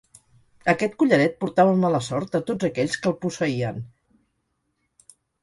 [0.71, 3.79] Aquest collaret portava mala sort a tots aquells que el posseïen.